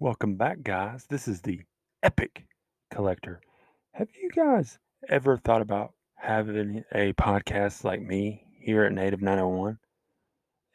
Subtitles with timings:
[0.00, 1.06] Welcome back, guys.
[1.08, 1.60] This is the
[2.02, 2.46] Epic
[2.90, 3.40] Collector.
[3.92, 4.78] Have you guys
[5.08, 9.78] ever thought about having a podcast like me here at Native 901?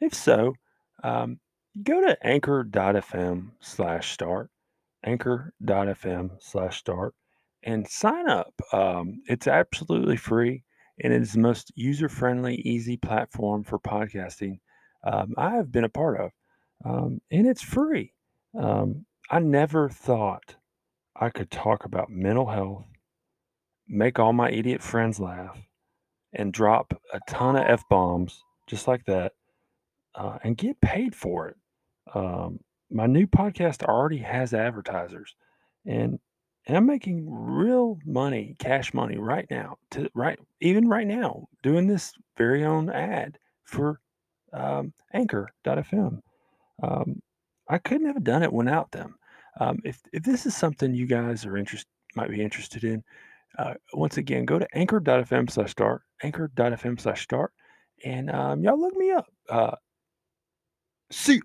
[0.00, 0.54] If so,
[1.02, 1.40] um,
[1.82, 4.50] go to anchor.fm slash start,
[5.04, 7.14] anchor.fm slash start,
[7.62, 8.52] and sign up.
[8.72, 10.64] Um, it's absolutely free
[11.02, 14.58] and it is the most user friendly, easy platform for podcasting
[15.02, 16.30] um, I have been a part of.
[16.84, 18.12] Um, and it's free.
[18.58, 20.56] Um, I never thought
[21.16, 22.86] I could talk about mental health,
[23.88, 25.58] make all my idiot friends laugh,
[26.32, 29.32] and drop a ton of F bombs just like that
[30.14, 31.56] uh, and get paid for it.
[32.14, 32.60] Um,
[32.90, 35.34] my new podcast already has advertisers
[35.86, 36.18] and
[36.66, 39.76] and I'm making real money, cash money right now.
[39.90, 44.00] To right, even right now, doing this very own ad for
[44.54, 46.20] um, Anchor.fm.
[46.82, 47.20] Um,
[47.68, 49.16] I couldn't have done it without them.
[49.60, 53.02] Um, if if this is something you guys are interest might be interested in,
[53.58, 57.52] uh, once again, go to Anchor.fm slash start, Anchor.fm slash start,
[58.04, 59.26] and um, y'all look me up.
[59.48, 59.76] Uh,
[61.10, 61.40] see.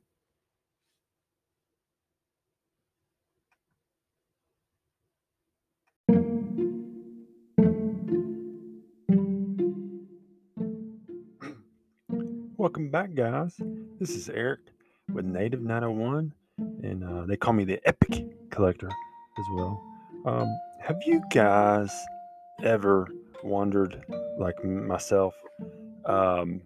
[12.58, 13.56] Welcome back, guys.
[14.00, 14.60] This is Eric
[15.14, 16.34] with Native 901,
[16.84, 19.84] and uh, they call me the Epic Collector as well.
[20.26, 20.48] Um,
[20.82, 21.92] have you guys
[22.64, 23.08] ever
[23.44, 24.04] wondered,
[24.38, 25.34] like myself,
[26.06, 26.62] um,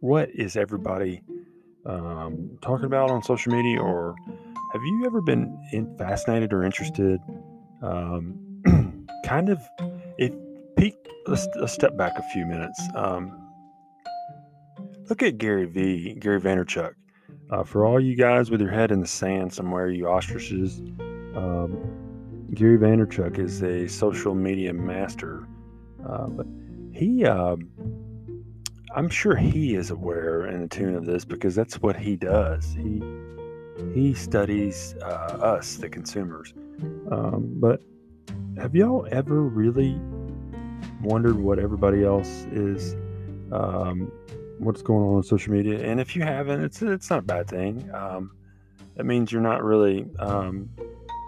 [0.00, 1.22] what is everybody
[1.86, 4.14] um, talking about on social media, or
[4.72, 7.20] have you ever been in, fascinated or interested?
[7.82, 9.60] Um, kind of,
[10.18, 10.32] if
[10.76, 10.94] peek,
[11.26, 12.80] let's, let's, step back a few minutes.
[12.94, 13.48] Um,
[15.08, 16.92] look at Gary V, Gary Vaynerchuk.
[17.50, 20.80] Uh, for all you guys with your head in the sand somewhere, you ostriches,
[21.34, 21.78] um,
[22.54, 25.46] Gary Vaynerchuk is a social media master.
[26.06, 26.46] Uh, but
[26.92, 27.56] he, uh,
[28.94, 32.74] I'm sure he is aware and attuned of this because that's what he does.
[32.74, 33.02] He
[33.94, 36.52] he studies uh, us, the consumers.
[37.10, 37.80] Um, but
[38.58, 40.00] have y'all ever really
[41.00, 42.96] wondered what everybody else is
[43.52, 44.10] um,
[44.58, 45.80] what's going on on social media.
[45.80, 47.88] And if you haven't, it's it's not a bad thing.
[47.94, 48.32] Um,
[48.96, 50.68] that means you're not really um,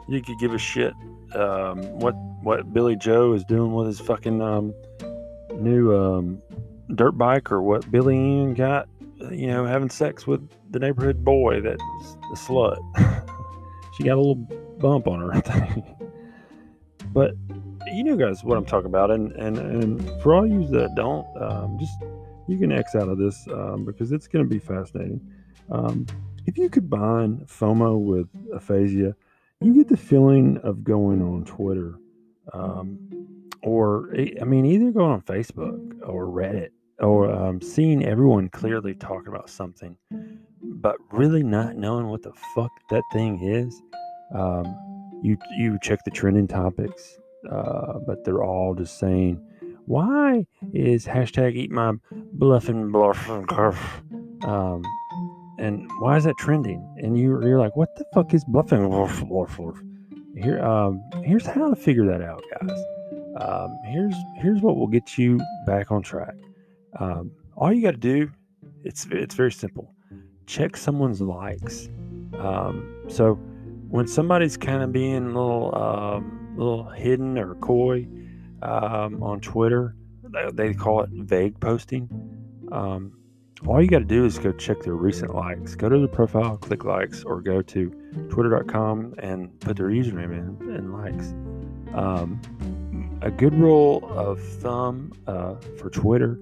[0.09, 0.93] you could give a shit
[1.35, 4.75] um, what what Billy Joe is doing with his fucking um,
[5.55, 6.43] new um,
[6.95, 8.89] dirt bike or what Billy Ian got,
[9.31, 11.83] you know, having sex with the neighborhood boy that's
[12.33, 12.79] a slut.
[13.97, 14.37] she got a little
[14.79, 15.83] bump on her.
[17.13, 17.35] but
[17.93, 21.27] you know, guys, what I'm talking about, and and and for all you that don't,
[21.41, 21.95] um, just
[22.51, 25.21] you can X out of this um, because it's going to be fascinating.
[25.71, 26.07] Um,
[26.47, 29.15] if you combine FOMO with aphasia,
[29.61, 31.95] you get the feeling of going on Twitter,
[32.53, 32.99] um,
[33.63, 39.29] or I mean, either going on Facebook or Reddit, or um, seeing everyone clearly talking
[39.29, 39.97] about something,
[40.63, 43.81] but really not knowing what the fuck that thing is.
[44.35, 44.65] Um,
[45.23, 47.19] you you check the trending topics,
[47.49, 49.41] uh, but they're all just saying
[49.91, 51.93] why is hashtag eat my
[52.35, 53.77] bluffing bluffing curve?
[54.43, 54.85] Um,
[55.59, 56.81] and why is that trending?
[56.99, 59.59] And you, you're like, what the fuck is bluffing bluff bluff?
[60.37, 62.81] Here, um, here's how to figure that out, guys.
[63.41, 66.35] Um, here's here's what will get you back on track.
[67.01, 68.31] Um, all you got to do,
[68.85, 69.93] it's it's very simple.
[70.47, 71.89] Check someone's likes.
[72.39, 73.35] Um, so
[73.89, 78.07] when somebody's kind of being a little um, little hidden or coy,
[78.63, 79.97] um, on Twitter.
[80.53, 82.09] They call it vague posting.
[82.71, 83.17] Um,
[83.67, 85.75] all you got to do is go check their recent likes.
[85.75, 87.91] Go to their profile, click likes, or go to
[88.31, 91.35] twitter.com and put their username in and likes.
[91.95, 92.41] Um,
[93.23, 96.39] a good rule of thumb uh, for Twitter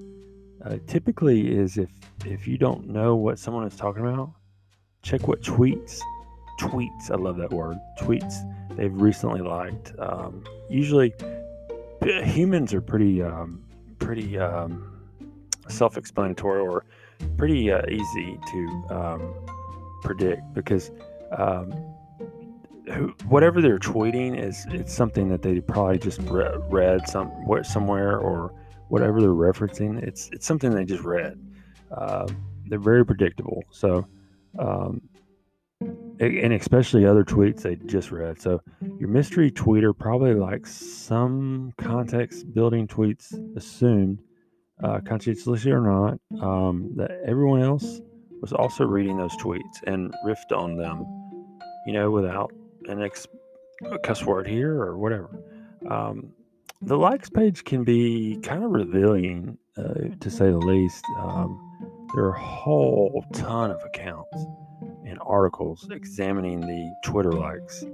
[0.65, 1.91] uh, typically is if
[2.25, 4.33] if you don't know what someone is talking about,
[5.03, 6.01] check what tweets
[6.59, 7.11] tweets.
[7.11, 8.35] I love that word tweets
[8.77, 9.93] they've recently liked.
[9.99, 11.15] Um, usually
[12.03, 13.63] humans are pretty um,
[13.99, 14.99] pretty um,
[15.69, 16.85] self-explanatory or
[17.37, 19.35] pretty uh, easy to um,
[20.03, 20.91] predict because
[21.37, 21.71] um,
[23.27, 27.31] whatever they're tweeting is it's something that they probably just re- read some
[27.63, 28.55] somewhere or
[28.89, 30.03] whatever they're referencing.
[30.03, 31.39] It's it's something they just read.
[31.91, 32.27] Uh,
[32.67, 33.63] they're very predictable.
[33.71, 34.07] So
[34.59, 35.03] um,
[36.21, 38.41] and especially other tweets they just read.
[38.41, 38.61] So
[38.99, 44.21] your mystery tweeter probably likes some context building tweets assumed,
[44.83, 48.01] uh, conscientiously or not, um, that everyone else
[48.41, 51.07] was also reading those tweets and riffed on them.
[51.87, 52.53] you know, without
[52.89, 53.27] an ex
[53.91, 55.31] a cuss word here or whatever.
[55.89, 56.33] Um,
[56.83, 61.05] the likes page can be kind of revealing, uh, to say the least.
[61.19, 61.59] Um,
[62.15, 64.37] there are a whole ton of accounts
[65.09, 67.85] and articles examining the Twitter likes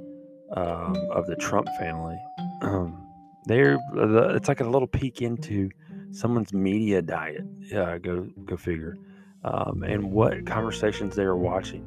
[0.56, 2.18] um, of the Trump family.
[2.62, 3.06] Um,
[3.46, 5.70] they're it's like a little peek into
[6.10, 7.44] someone's media diet.
[7.58, 8.96] Yeah, go go figure.
[9.44, 11.82] Um, and what conversations they are watching,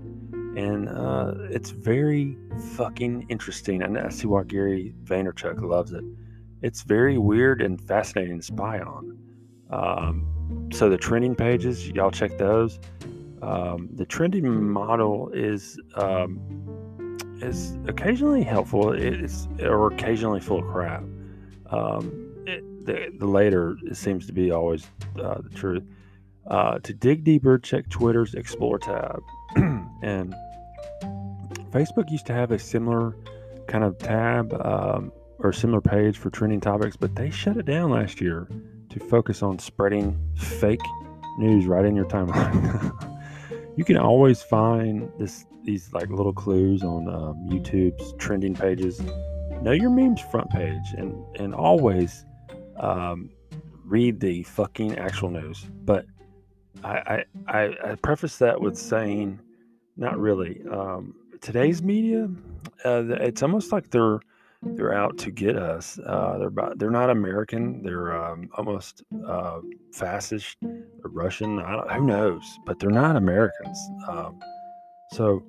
[0.56, 2.38] and uh, it's very
[2.76, 3.82] fucking interesting.
[3.82, 6.04] And I see why Gary Vaynerchuk loves it.
[6.62, 9.18] It's very weird and fascinating to spy on.
[9.72, 12.80] Um, so the trending pages, y'all check those.
[13.48, 18.92] Um, the trending model is um, is occasionally helpful.
[18.92, 21.04] It's or occasionally full of crap.
[21.70, 24.86] Um, it, the, the later seems to be always
[25.24, 25.84] uh, the truth.
[26.48, 29.22] Uh, to dig deeper, check Twitter's Explore tab.
[29.56, 30.36] and
[31.72, 33.16] Facebook used to have a similar
[33.68, 37.92] kind of tab um, or similar page for trending topics, but they shut it down
[37.92, 38.50] last year
[38.90, 40.82] to focus on spreading fake
[41.38, 43.14] news right in your timeline.
[43.78, 49.00] you can always find this these like little clues on um, YouTube's trending pages.
[49.62, 52.26] Know your memes front page and and always
[52.80, 53.30] um,
[53.86, 55.66] read the fucking actual news.
[55.86, 56.06] But
[56.84, 59.40] I, I I preface that with saying,
[59.96, 60.62] not really.
[60.72, 62.30] Um, today's media,
[62.84, 64.20] uh, it's almost like they're
[64.76, 66.00] they're out to get us.
[66.06, 67.82] Uh, they're they're not American.
[67.84, 69.60] They're um, almost uh,
[69.94, 70.58] fascist,
[71.04, 71.60] Russian.
[71.60, 72.44] who knows?
[72.66, 73.80] But they're not Americans.
[74.08, 74.40] Um,
[75.12, 75.44] so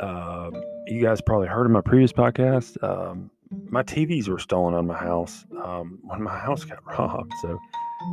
[0.00, 0.50] uh,
[0.86, 2.82] you guys probably heard of my previous podcast.
[2.82, 3.30] Um,
[3.68, 7.32] my TVs were stolen on my house um, when my house got robbed.
[7.42, 7.58] So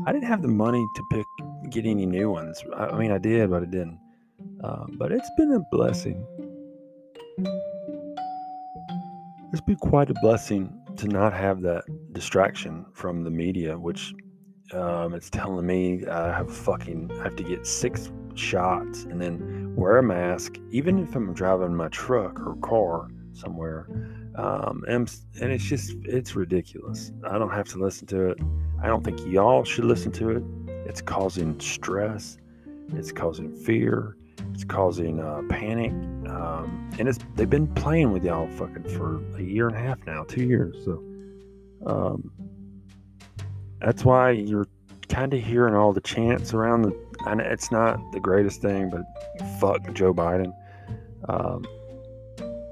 [0.06, 1.26] I didn't have the money to pick
[1.72, 2.64] get any new ones.
[2.76, 4.00] I, I mean, I did, but I didn't.
[4.64, 6.26] Uh, but it's been a blessing.
[9.54, 14.12] It's been quite a blessing to not have that distraction from the media, which
[14.74, 19.76] um, it's telling me I have fucking I have to get six shots and then
[19.76, 23.86] wear a mask, even if I'm driving my truck or car somewhere.
[24.40, 27.12] Um, and, and it's just it's ridiculous.
[27.24, 28.40] I don't have to listen to it.
[28.82, 30.44] I don't think y'all should listen to it.
[30.88, 32.40] It's causing stress.
[32.94, 34.18] It's causing fear.
[34.52, 35.94] It's causing uh, panic.
[36.34, 40.00] Um, and it's they've been playing with y'all fucking for a year and a half
[40.06, 40.76] now, two years.
[40.84, 41.04] So
[41.86, 42.32] um,
[43.80, 44.68] that's why you're
[45.10, 47.04] kind of hearing all the chants around the.
[47.26, 49.04] And it's not the greatest thing, but
[49.60, 50.54] fuck Joe Biden.
[51.30, 51.66] Um,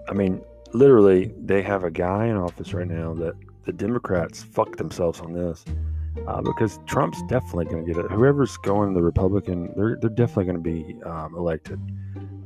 [0.09, 0.41] I mean,
[0.73, 3.33] literally, they have a guy in office right now that
[3.65, 5.63] the Democrats fucked themselves on this
[6.27, 8.11] uh, because Trump's definitely going to get it.
[8.11, 11.79] Whoever's going the Republican, they're they're definitely going to be um, elected.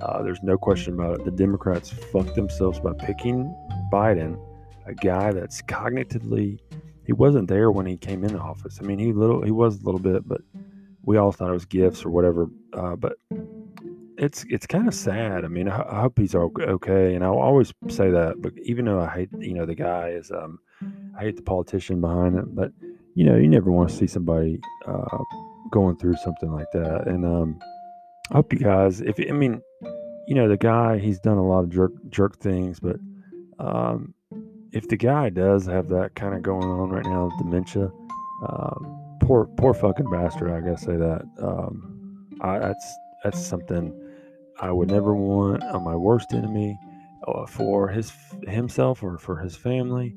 [0.06, 1.26] Uh, there's no question about it.
[1.26, 3.56] The Democrats fucked themselves by picking
[3.92, 4.40] Biden,
[4.86, 6.60] a guy that's cognitively
[7.06, 8.80] he wasn't there when he came into office.
[8.82, 10.42] I mean, he little he was a little bit, but
[11.04, 12.48] we all thought it was gifts or whatever.
[12.74, 13.14] Uh, but
[14.18, 15.46] it's it's kind of sad.
[15.46, 18.42] I mean, I, I, hope he's okay, and I'll always say that.
[18.42, 20.60] But even though I hate, you know, the guy is, um,
[21.18, 22.56] I hate the politician behind it.
[22.56, 22.72] But
[23.14, 25.18] you know, you never want to see somebody uh,
[25.72, 27.08] going through something like that.
[27.08, 27.60] And um,
[28.32, 29.62] Hope you guys, if I mean,
[30.28, 32.98] you know, the guy, he's done a lot of jerk jerk things, but
[33.60, 34.14] um,
[34.72, 37.92] if the guy does have that kind of going on right now, dementia,
[38.48, 40.52] um, poor poor fucking bastard.
[40.52, 41.22] I gotta say that.
[41.40, 43.94] Um, I, that's that's something
[44.60, 46.80] I would never want on my worst enemy,
[47.28, 48.12] uh, for his
[48.48, 50.16] himself or for his family.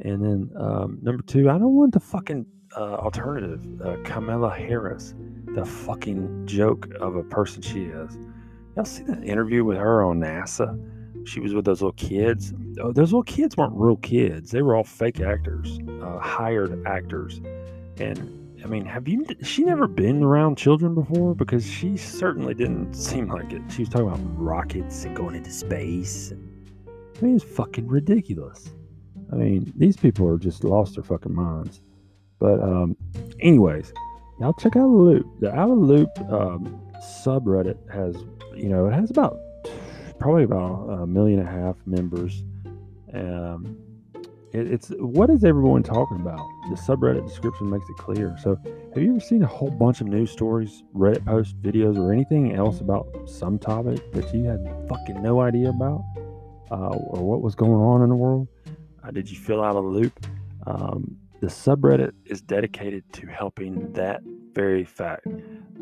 [0.00, 2.46] And then um, number two, I don't want the fucking
[2.78, 5.14] uh, alternative, uh, Harris,
[5.54, 8.16] the fucking joke of a person she is.
[8.76, 10.78] Y'all see that interview with her on NASA?
[11.28, 12.52] she was with those little kids.
[12.80, 17.40] Oh, those little kids weren't real kids; they were all fake actors, uh, hired actors.
[17.98, 19.26] And I mean, have you?
[19.42, 23.62] She never been around children before because she certainly didn't seem like it.
[23.70, 26.32] She was talking about rockets and going into space.
[26.86, 28.72] I mean, it's fucking ridiculous.
[29.32, 31.82] I mean, these people are just lost their fucking minds.
[32.38, 32.96] But, um,
[33.40, 33.92] anyways,
[34.40, 35.26] y'all check out the Loop.
[35.40, 36.80] The Out of Loop um,
[37.24, 38.16] subreddit has,
[38.54, 39.38] you know, it has about
[40.18, 42.42] probably about a million and a half members.
[43.12, 43.78] Um,
[44.52, 46.40] it, it's what is everyone talking about?
[46.70, 48.36] The subreddit description makes it clear.
[48.42, 48.56] So,
[48.94, 52.54] have you ever seen a whole bunch of news stories, Reddit posts, videos, or anything
[52.54, 56.02] else about some topic that you had fucking no idea about,
[56.70, 58.48] uh, or what was going on in the world?
[59.04, 60.26] Uh, did you fill out a loop?
[60.66, 65.26] Um, the subreddit is dedicated to helping that very fact.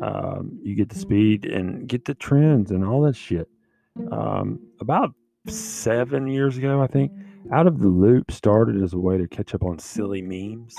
[0.01, 3.47] Um, you get the speed and get the trends and all that shit.
[4.11, 5.13] Um, about
[5.47, 7.11] seven years ago, I think.
[7.51, 10.75] Out of the Loop started as a way to catch up on silly memes,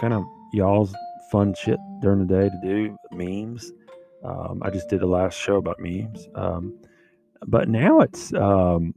[0.00, 0.94] kind of y'all's
[1.32, 3.72] fun shit during the day to do memes.
[4.24, 6.78] Um, I just did a last show about memes, um,
[7.46, 8.94] but now it's um,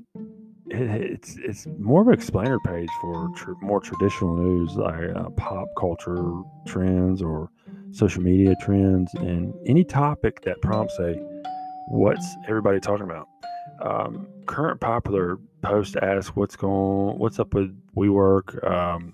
[0.70, 5.68] it's it's more of an explainer page for tr- more traditional news like uh, pop
[5.78, 7.50] culture trends or
[7.92, 11.16] social media trends and any topic that prompts a
[11.88, 13.28] what's everybody talking about.
[13.82, 19.14] Um, current popular post asks what's going, what's up with WeWork, um,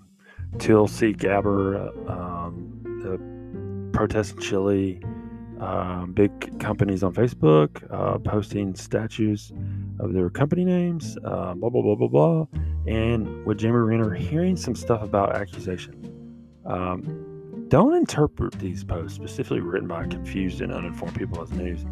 [0.58, 1.76] Tulsi Gabbard,
[2.08, 5.02] um, the protest in Chile,
[5.60, 9.52] um, big companies on Facebook uh, posting statues
[10.00, 12.46] of their company names, uh, blah blah blah blah blah,
[12.86, 16.10] and with Jeremy Renner hearing some stuff about accusation.
[16.66, 21.84] Um, don't interpret these posts specifically written by confused and uninformed people as news,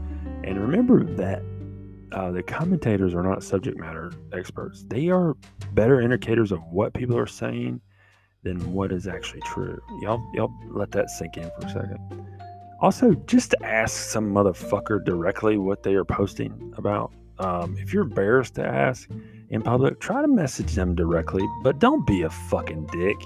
[0.44, 1.42] and remember that
[2.12, 4.84] uh, the commentators are not subject matter experts.
[4.88, 5.34] They are
[5.72, 7.80] better indicators of what people are saying
[8.42, 9.80] than what is actually true.
[10.02, 12.26] Y'all, y'all let that sink in for a second.
[12.80, 17.12] Also, just ask some motherfucker directly what they are posting about.
[17.38, 19.08] Um, if you're embarrassed to ask
[19.50, 23.16] in public, try to message them directly, but don't be a fucking dick.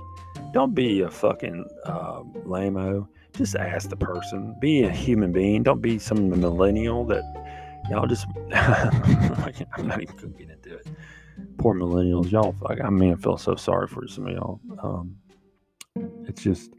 [0.52, 4.56] Don't be a fucking uh, lame Just ask the person.
[4.60, 5.62] Be a human being.
[5.62, 7.24] Don't be some millennial that
[7.90, 8.26] y'all just.
[8.52, 10.86] I'm not even gonna get into it.
[11.58, 12.54] Poor millennials, y'all.
[12.82, 14.60] I mean, I feel so sorry for some of y'all.
[14.82, 15.16] Um,
[16.26, 16.72] it's just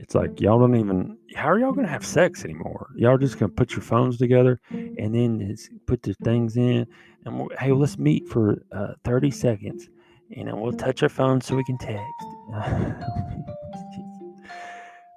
[0.00, 3.52] it's like y'all don't even how are y'all gonna have sex anymore y'all just gonna
[3.52, 6.86] put your phones together and then put the things in
[7.26, 9.88] and hey let's meet for uh, 30 seconds
[10.36, 12.00] and then we'll touch our phones so we can text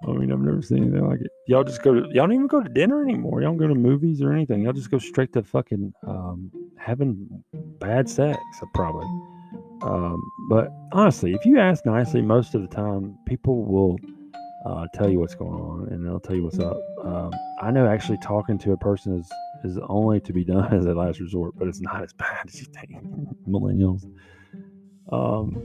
[0.05, 1.31] I mean, I've never seen anything like it.
[1.47, 3.41] Y'all just go to, y'all don't even go to dinner anymore.
[3.41, 4.61] Y'all don't go to movies or anything.
[4.61, 7.41] Y'all just go straight to fucking um, having
[7.79, 8.37] bad sex,
[8.73, 9.07] probably.
[9.81, 13.97] Um, but honestly, if you ask nicely, most of the time, people will
[14.65, 16.77] uh, tell you what's going on and they'll tell you what's up.
[17.03, 19.29] Um, I know actually talking to a person is
[19.63, 22.59] is only to be done as a last resort, but it's not as bad as
[22.59, 22.91] you think.
[23.47, 24.05] Millennials.
[25.11, 25.55] Um,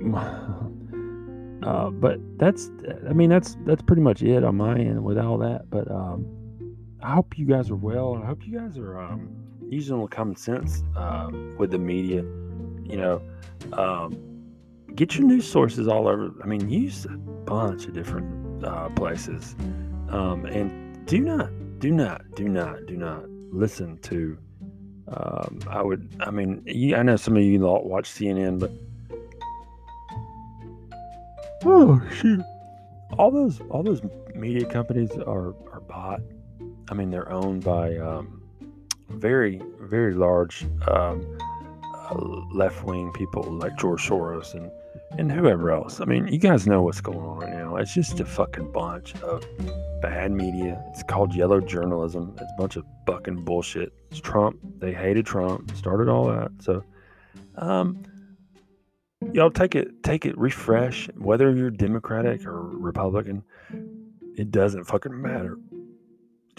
[1.62, 2.70] uh, but that's
[3.08, 5.70] I mean that's that's pretty much it on my end with all that.
[5.70, 6.26] But um,
[7.02, 9.30] I hope you guys are well, and I hope you guys are um,
[9.68, 12.22] using a little common sense uh, with the media.
[12.84, 13.22] You know,
[13.74, 14.29] um,
[14.94, 16.30] get your news sources all over.
[16.42, 19.56] I mean, use a bunch of different uh, places,
[20.08, 24.38] um, and do not, do not, do not, do not listen to.
[25.08, 26.14] Um, I would.
[26.20, 28.70] I mean, you, I know some of you watch CNN, but
[31.64, 32.42] oh shoot,
[33.18, 34.02] all those all those
[34.34, 36.20] media companies are are bought.
[36.90, 38.42] I mean, they're owned by um,
[39.08, 41.38] very very large um,
[42.52, 44.70] left wing people like George Soros and
[45.18, 46.00] and whoever else.
[46.00, 47.76] I mean, you guys know what's going on right now.
[47.76, 49.44] It's just a fucking bunch of
[50.00, 50.82] bad media.
[50.90, 52.36] It's called yellow journalism.
[52.40, 53.92] It's a bunch of fucking bullshit.
[54.10, 54.58] It's Trump.
[54.78, 55.74] They hated Trump.
[55.76, 56.50] Started all that.
[56.60, 56.84] So,
[57.56, 58.02] um,
[59.32, 61.08] y'all take it, take it, refresh.
[61.16, 63.42] Whether you're Democratic or Republican,
[64.36, 65.58] it doesn't fucking matter.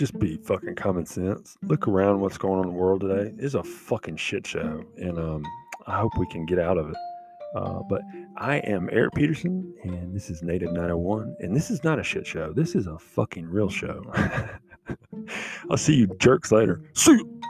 [0.02, 1.60] Just be fucking common sense.
[1.62, 3.36] Look around what's going on in the world today.
[3.38, 5.46] It's a fucking shit show, and um,
[5.86, 6.96] I hope we can get out of it.
[7.56, 8.02] Uh, but
[8.36, 12.26] I am Eric Peterson, and this is Native 901, and this is not a shit
[12.26, 12.52] show.
[12.52, 14.02] This is a fucking real show.
[15.70, 16.82] I'll see you jerks later.
[16.96, 17.41] See you.